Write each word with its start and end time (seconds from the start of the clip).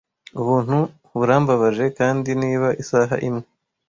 ubuntu 0.39 0.77
burambabaje 1.17 1.85
kandi 1.97 2.29
niba 2.41 2.67
isaha 2.81 3.15
imwe 3.27 3.45